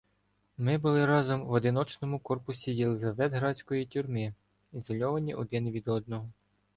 Ми 0.57 0.77
були 0.77 1.05
разом 1.05 1.45
в 1.45 1.51
"одиночному" 1.51 2.19
корпусі 2.19 2.75
єлисавет- 2.85 3.35
градської 3.35 3.85
тюрми, 3.85 4.33
ізольовані 4.73 5.35
один 5.35 5.71
від 5.71 5.87
одного. 5.87 6.29